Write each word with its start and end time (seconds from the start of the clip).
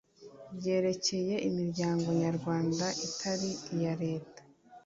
ryerekeye 0.57 1.35
imiryango 1.49 2.07
nyarwanda 2.21 2.85
itari 3.07 3.49
iya 3.75 3.93
Leta 4.03 4.41